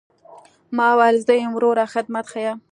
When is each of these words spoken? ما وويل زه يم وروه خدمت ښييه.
ما 0.77 0.87
وويل 0.97 1.17
زه 1.27 1.33
يم 1.43 1.51
وروه 1.55 1.85
خدمت 1.93 2.25
ښييه. 2.31 2.53